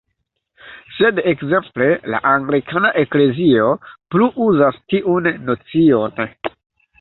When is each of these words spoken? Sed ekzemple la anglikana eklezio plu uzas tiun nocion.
Sed 0.93 1.19
ekzemple 1.31 1.89
la 2.13 2.21
anglikana 2.29 2.91
eklezio 3.03 3.67
plu 4.15 4.31
uzas 4.47 4.81
tiun 4.95 5.31
nocion. 5.51 6.19